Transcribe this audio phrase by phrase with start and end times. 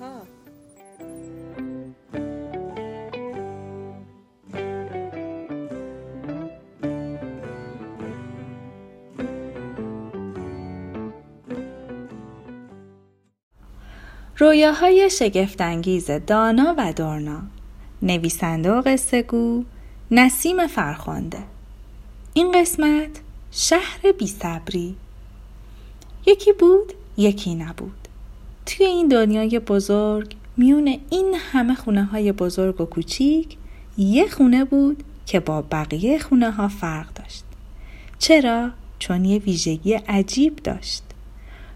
[0.00, 0.22] ها.
[14.38, 17.42] رویاهای شگفتانگیز دانا و دورنا.
[18.02, 19.64] نویسنده و قصه گو
[20.10, 21.38] نسیم فرخنده.
[22.34, 23.10] این قسمت
[23.50, 24.96] شهر بی صبری
[26.26, 28.05] یکی بود یکی نبود.
[28.66, 33.56] توی این دنیای بزرگ میون این همه خونه های بزرگ و کوچیک
[33.98, 37.44] یه خونه بود که با بقیه خونه ها فرق داشت.
[38.18, 41.02] چرا؟ چون یه ویژگی عجیب داشت.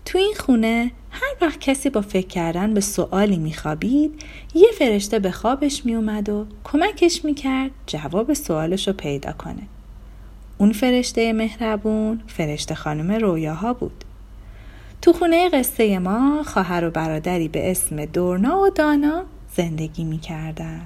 [0.05, 4.23] تو این خونه هر وقت کسی با فکر کردن به سوالی میخوابید
[4.55, 9.63] یه فرشته به خوابش میومد و کمکش می‌کرد جواب سوالش رو پیدا کنه.
[10.59, 14.05] اون فرشته مهربون فرشته خانم رویاها بود.
[15.03, 19.25] تو خونه قصه ما خواهر و برادری به اسم دورنا و دانا
[19.57, 20.81] زندگی می‌کردن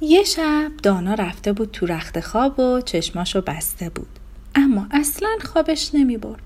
[0.00, 4.08] یه شب دانا رفته بود تو رخت خواب و چشماشو بسته بود
[4.54, 6.42] اما اصلا خوابش نمی برد.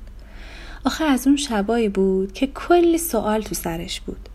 [0.85, 4.29] آخه از اون شبایی بود که کلی سوال تو سرش بود.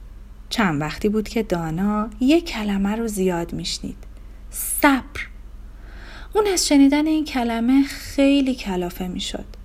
[0.50, 3.98] چند وقتی بود که دانا یه کلمه رو زیاد میشنید.
[4.52, 5.28] صبر.
[6.34, 9.57] اون از شنیدن این کلمه خیلی کلافه می‌شد.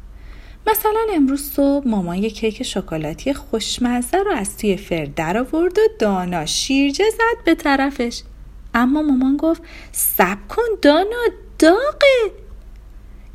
[0.66, 5.82] مثلا امروز صبح مامان یه کیک شکلاتی خوشمزه رو از توی فر در آورد و
[5.98, 8.22] دانا شیرجه زد به طرفش.
[8.74, 11.22] اما مامان گفت سب کن دانا
[11.58, 12.33] داغه.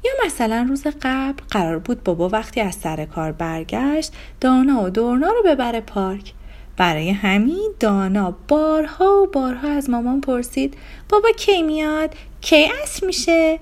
[0.05, 5.27] یا مثلا روز قبل قرار بود بابا وقتی از سر کار برگشت دانا و دورنا
[5.27, 6.33] رو ببره پارک.
[6.77, 10.77] برای همین دانا بارها و بارها از مامان پرسید
[11.09, 13.59] بابا کی میاد؟ کی اصر میشه؟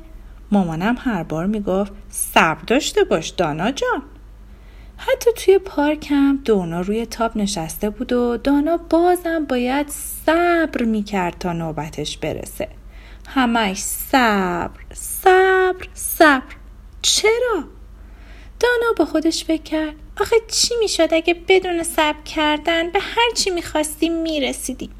[0.55, 4.03] مامانم هر بار می‌گفت صبر داشته باش دانا جان.
[4.97, 9.89] حتی توی پارک هم دانا روی تاپ نشسته بود و دانا بازم باید
[10.25, 12.67] صبر می‌کرد تا نوبتش برسه.
[13.27, 16.55] همش صبر صبر صبر.
[17.01, 17.63] چرا؟
[18.59, 23.49] دانا با خودش فکر کرد آخه چی می‌شد اگه بدون صبر کردن به هر چی
[23.49, 24.91] می‌خواستیم می‌رسیدیم؟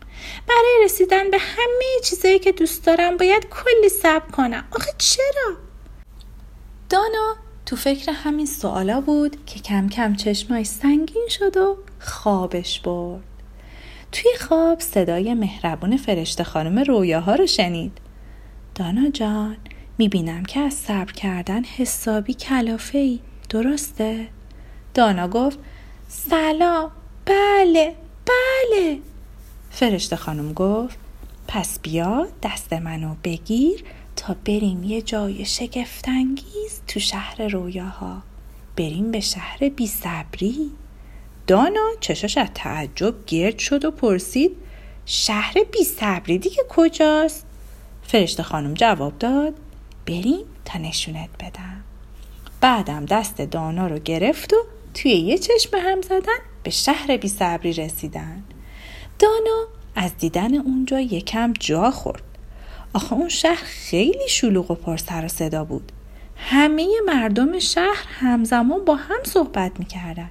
[0.48, 4.64] برای رسیدن به همه چیزایی که دوست دارم باید کلی صبر کنم.
[4.72, 5.56] آخه چرا؟
[6.90, 13.24] دانا تو فکر همین سوالا بود که کم کم چشمای سنگین شد و خوابش برد.
[14.12, 17.98] توی خواب صدای مهربون فرشته خانم رویاها رو شنید.
[18.76, 19.58] دانا جان
[19.98, 24.28] می‌بینم که از صبر کردن حسابی کلافه ای درسته؟
[24.94, 25.60] دانا گفت
[26.08, 26.92] سلام.
[27.26, 27.96] بله
[28.26, 29.00] بله.
[29.76, 30.98] فرشته خانم گفت
[31.48, 33.84] پس بیا دست منو بگیر
[34.16, 38.22] تا بریم یه جای شگفتانگیز تو شهر رویاها.
[38.78, 40.72] بریم به شهر بی صبری.
[41.48, 44.52] دانا چشاش از تعجب گرد شد و پرسید
[45.06, 47.46] شهر بی صبری دیگه کجاست؟
[48.04, 49.54] فرشته خانم جواب داد
[50.06, 51.84] بریم تا نشونت بدم.
[52.62, 54.58] بعدم دست دانا رو گرفت و
[54.94, 58.44] توی یه چشم هم زدن به شهر بی صبری رسیدن.
[59.20, 62.24] دانا از دیدن اونجا یکم جا خورد.
[62.94, 65.92] آخه اون شهر خیلی شلوغ و پر سر و صدا بود.
[66.36, 70.30] همه مردم شهر همزمان با هم صحبت می‌کردن.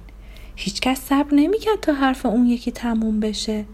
[0.55, 3.65] هیچکس صبر نمی‌کرد تا حرف اون یکی تموم بشه.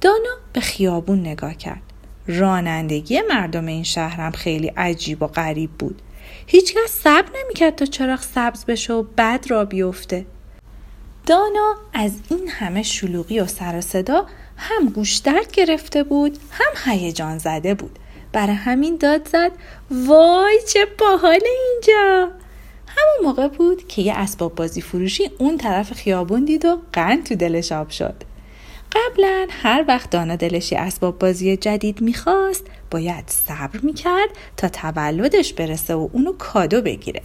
[0.00, 1.82] دانا به خیابون نگاه کرد.
[2.26, 6.02] رانندگی مردم این شهر هم خیلی عجیب و غریب بود.
[6.46, 10.26] هیچکس صبر نمی‌کرد تا چراغ سبز بشه و بد را بیفته.
[11.30, 14.26] دانا از این همه شلوغی و سر و صدا
[14.56, 17.98] هم گوش درد گرفته بود هم هیجان زده بود.
[18.32, 19.52] برای همین داد زد
[19.90, 22.30] وای چه باحال اینجا.
[22.86, 27.34] همون موقع بود که یه اسباب بازی فروشی اون طرف خیابون دید و قند تو
[27.34, 28.14] دلش آب شد.
[28.92, 35.94] قبلا هر وقت دانا دلشی اسباب بازی جدید می‌خواست باید صبر می‌کرد تا تولدش برسه
[35.94, 37.22] و اونو کادو بگیره.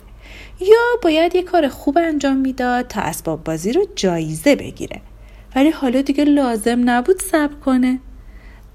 [0.59, 5.01] یا باید یه کار خوب انجام می‌داد تا اسباب بازی رو جایزه بگیره.
[5.55, 7.99] ولی حالا دیگه لازم نبود صبر کنه.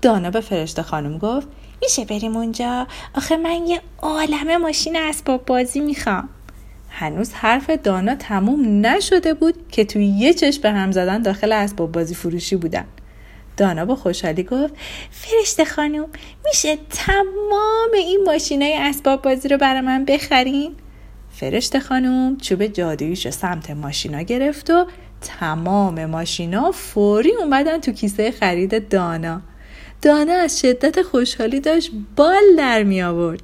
[0.02, 1.48] دانا به فرشته خانم گفت
[1.82, 6.28] میشه بریم اونجا؟ آخه من یه عالم ماشین اسباب بازی می‌خوام.
[6.90, 11.92] هنوز حرف دانا تموم نشده بود که توی یه چشم به هم زدن داخل اسباب
[11.92, 12.84] بازی فروشی بودن.
[13.56, 14.74] دانا با خوشحالی گفت
[15.10, 16.06] فرشته خانم
[16.44, 20.72] میشه تمام این ماشینای اسباب بازی رو برای من بخرین؟
[21.40, 24.86] فرشته خانم چوب جادوییش رو سمت ماشینا گرفت و
[25.20, 29.42] تمام ماشینا فوری اومدن تو کیسه خرید دانا.
[30.02, 33.40] دانا از شدت خوشحالی داشت بال در می آورد.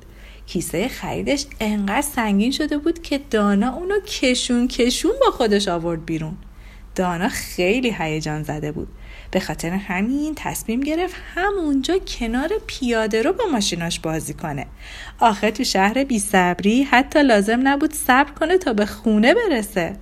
[0.46, 6.36] کیسه خریدش انقدر سنگین شده بود که دانا اونو کشون کشون با خودش آورد بیرون.
[6.94, 8.88] دانا خیلی هیجان زده بود.
[9.36, 14.66] به خاطر همین تصمیم گرفت همونجا کنار پیاده رو با ماشیناش بازی کنه.
[15.20, 19.96] آخه تو شهر بی صبری حتی لازم نبود صبر کنه تا به خونه برسه.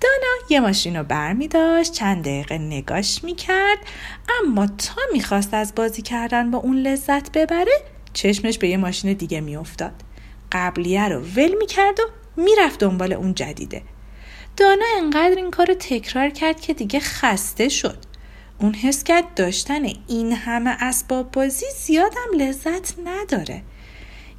[0.00, 3.78] دانا یه ماشین رو بر می داشت چند دقیقه نگاش می کرد
[4.40, 7.82] اما تا می‌خواست از بازی کردن با اون لذت ببره
[8.12, 9.94] چشمش به یه ماشین دیگه می افتاد.
[10.52, 12.02] قبلیه رو ول می کرد و
[12.40, 13.82] می‌رفت دنبال اون جدیده.
[14.56, 18.07] دانا انقدر این کار رو تکرار کرد که دیگه خسته شد.
[18.60, 23.62] اون حس کرد داشتن این همه اسباب بازی زیادم لذت نداره.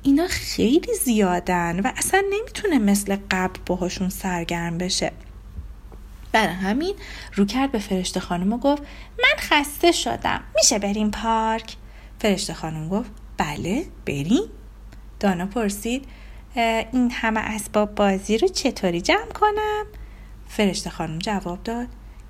[0.03, 5.11] اینا خیلی زیادن و اصلا نمی‌تونه مثل قبل باهاشون سرگرم بشه.
[6.31, 6.95] برای همین
[7.35, 8.81] رو کرد به فرشته خانم و گفت
[9.19, 10.43] من خسته شدم.
[10.55, 11.75] میشه بریم پارک؟
[12.19, 14.49] فرشته خانم گفت بله بریم.
[15.19, 16.05] دانا پرسید
[16.55, 19.85] این همه اسباب بازی رو چطوری جمع کنم؟
[20.47, 21.87] فرشته خانم جواب داد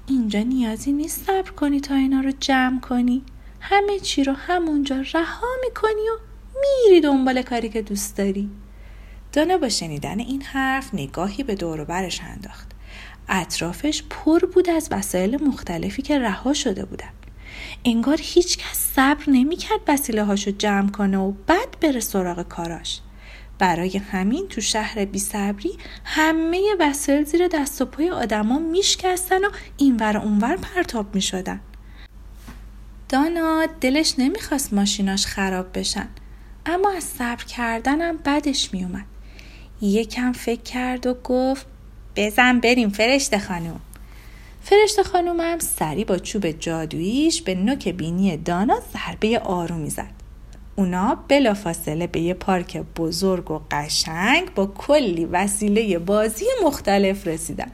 [0.10, 3.24] اینجا نیازی نیست صبر کنی تا اینا رو جمع کنی.
[3.60, 6.18] همه چی رو همونجا رها می‌کنی و
[6.62, 8.50] میری دنبال کاری که دوست داری.
[9.34, 12.72] دانا با شنیدن این حرف نگاهی به دور برش انداخت.
[13.30, 17.10] اطرافش پر بود از وسایل مختلفی که رها شده بودن.
[17.86, 23.02] انگار هیچ کس صبر نمی‌کرد وسیله هاشو جمع کنه و بعد بره سراغ کاراش.
[23.60, 29.50] برای همین تو شهر بی صبری همه وسایل زیر دست و پای آدما میشکستن و
[29.78, 31.60] اینور اونور پرتاب می‌شدن.
[33.10, 36.08] دانا دلش نمی‌خواست ماشیناش خراب بشن
[36.66, 39.06] اما از صبر کردنم بدش میومد
[39.82, 41.66] یکم فکر کرد و گفت
[42.16, 43.80] بزن بریم فرشته خانم.
[44.62, 50.19] فرشته خانومم سری با چوب جادوییش به نوک بینی دانا ضربه آرومی زد.
[50.80, 57.72] اونا بلافاصله به یه پارک بزرگ و قشنگ با کلی وسیله بازی مختلف رسیدن.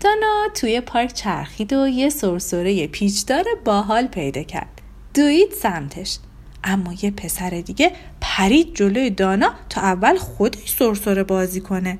[0.00, 4.82] دانا توی پارک چرخید و یه سرسره پیچدار باحال پیدا کرد.
[5.14, 6.18] دوید سمتش.
[6.64, 11.98] اما یه پسر دیگه پرید جلوی دانا تا اول خودش سرسره بازی کنه.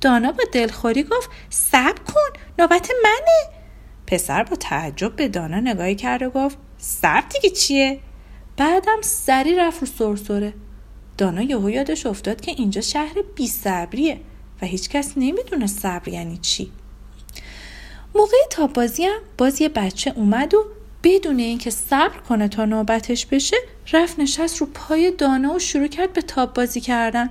[0.00, 3.58] دانا با دلخوری گفت صبر کن نوبت منه.
[4.06, 8.00] پسر با تعجب به دانا نگاهی کرد و گفت صبر دیگه چیه؟
[8.58, 10.54] بعدم سری رفت رو سرسره.
[11.18, 14.20] دانا یهو یادش افتاد که اینجا شهر بی صبریه
[14.62, 16.72] و هیچکس نمی‌دونه صبر یعنی چی.
[18.14, 20.64] موقع تا بازی هم باز یه بچه اومد و
[21.02, 23.56] بدون اینکه صبر کنه تا نوبتش بشه
[23.92, 27.30] رفت نشست رو پای دانا و شروع کرد به تاب بازی کردن.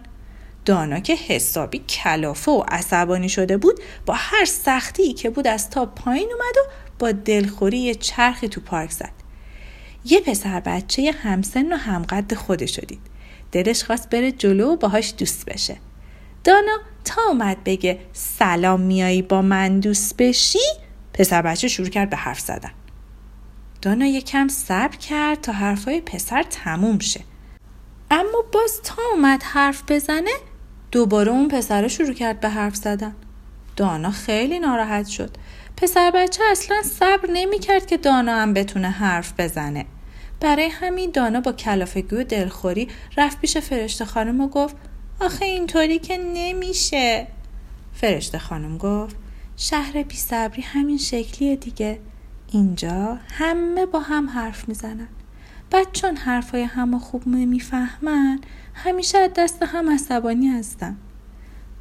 [0.66, 5.96] دانا که حسابی کلافه و عصبانی شده بود با هر سختی که بود از تاب
[5.96, 9.17] پایین اومد و با دلخوری یه چرخی تو پارک زد.
[10.10, 13.00] یه پسر بچه همسن و همقد خودشو دید.
[13.52, 15.78] دلش خواست بره جلو و باهاش دوست بشه.
[16.44, 20.60] دانا تا اومد بگه سلام میایی با من دوست بشی
[21.14, 22.72] پسر بچه شروع کرد به حرف زدن.
[23.82, 27.22] دانا یکم صبر کرد تا حرفای پسر تموم شه.
[28.12, 30.32] اما باز تا اومد حرف بزنه
[30.92, 33.16] دوباره اون پسر شروع کرد به حرف زدن.
[33.76, 35.38] دانا خیلی ناراحت شد.
[35.78, 39.86] پسر بچه اصلا صبر نمی کرد که دانا هم بتونه حرف بزنه.
[40.40, 44.76] برای همین دانا با کلافگی و دلخوری رفت پیش فرشته خانم و گفت
[45.20, 47.28] آخه اینطوری که نمیشه.
[47.94, 49.16] فرشته خانم گفت
[49.56, 52.00] شهر بی صبری همین شکلیه دیگه.
[52.52, 55.08] اینجا همه با هم حرف می‌زنن.
[55.72, 58.40] بعد چون حرفای همه خوب نمی‌فهمن
[58.74, 60.98] همیشه از دست هم عصبانی هستن.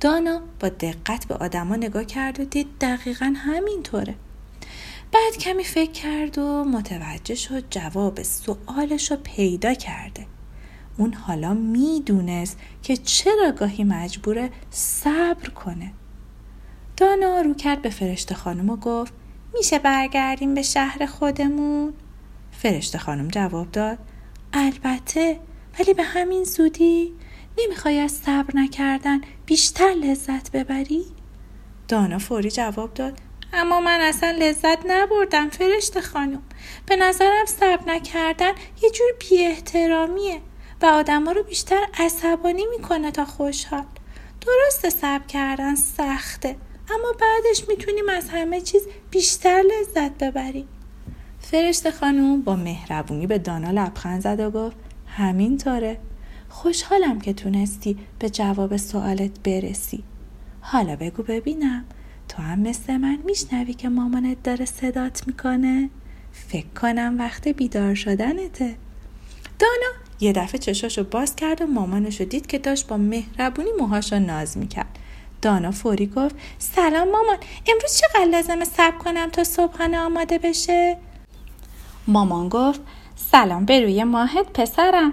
[0.00, 4.14] دانا با دقت به آدما نگاه کرد و دید دقیقا همینطوره.
[5.12, 10.26] بعد کمی فکر کرد و متوجه شد جواب سوالش رو پیدا کرده
[10.98, 15.92] اون حالا می‌دونست که چرا گاهی مجبوره صبر کنه
[16.96, 19.12] دانا رو کرد به فرشته خانم و گفت
[19.54, 21.92] میشه برگردیم به شهر خودمون؟
[22.50, 23.98] فرشته خانم جواب داد
[24.52, 25.40] البته
[25.78, 27.12] ولی به همین زودی
[27.58, 31.04] نمی‌خوای از صبر نکردن بیشتر لذت ببری؟
[31.88, 33.18] دانا فوری جواب داد
[33.52, 36.42] اما من اصلا لذت نبردم فرشته خانم.
[36.86, 40.40] به نظرم صبر نکردن یه جور بی احترامیه
[40.82, 43.84] و آدما رو بیشتر عصبانی می‌کنه تا خوشحال.
[44.40, 46.56] درسته صبر کردن سخته
[46.90, 50.68] اما بعدش می‌تونیم از همه چیز بیشتر لذت ببریم.
[51.40, 54.76] فرشته خانم با مهربونی به دانا لبخند زد و گفت
[55.06, 55.98] همینطوره.
[56.48, 60.04] خوشحالم که تونستی به جواب سوالت برسی.
[60.60, 61.84] حالا بگو ببینم.
[62.28, 65.90] تو هم مثل من میشنوی که مامانت داره صدات می‌کنه؟
[66.32, 68.76] فکر کنم وقت بیدار شدنته.
[69.58, 74.58] دانا یه دفعه چشاشو باز کرد و مامانشو دید که داشت با مهربونی موهاشو ناز
[74.58, 74.98] می‌کرد.
[75.42, 77.36] دانا فوری گفت سلام مامان
[77.68, 80.96] امروز چقدر لازمه صبر کنم تا صبحانه آماده بشه؟
[82.06, 82.80] مامان گفت
[83.16, 85.12] سلام به روی ماهت پسرم.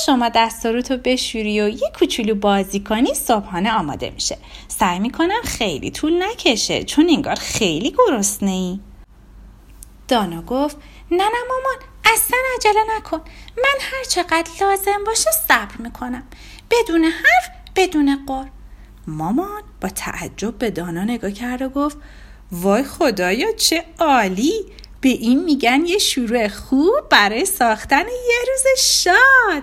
[0.00, 4.38] شما دستارتو بشوری و یه کوچولو بازی کنی صبحانه آماده میشه.
[4.68, 8.80] سعی می‌کنم خیلی طول نکشه چون انگار خیلی گرسنه ای
[10.08, 10.76] دانا گفت
[11.10, 13.20] نه نه مامان اصلا عجله نکن.
[13.56, 16.22] من هر چقدر لازم باشه صبر می‌کنم.
[16.70, 18.44] بدون حرف بدون قر
[19.06, 21.96] مامان با تعجب به دانا نگاه کرد و گفت
[22.52, 24.64] وای خدایا چه عالی.
[25.00, 29.62] به این میگن یه شروع خوب برای ساختن یه روز شاد.